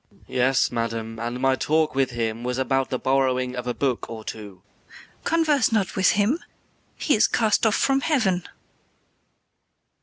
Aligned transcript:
MATHIAS. 0.13 0.23
Yes, 0.35 0.71
madam, 0.71 1.19
and 1.19 1.39
my 1.39 1.53
talk 1.55 1.93
with 1.93 2.09
him 2.09 2.43
was 2.43 2.57
About 2.57 2.89
the 2.89 2.97
borrowing 2.97 3.55
of 3.55 3.67
a 3.67 3.73
book 3.75 4.09
or 4.09 4.23
two. 4.23 4.63
KATHARINE. 4.89 5.23
Converse 5.25 5.71
not 5.71 5.95
with 5.95 6.11
him; 6.13 6.39
he 6.95 7.13
is 7.13 7.27
cast 7.27 7.67
off 7.67 7.75
from 7.75 8.01
heaven. 8.01 8.41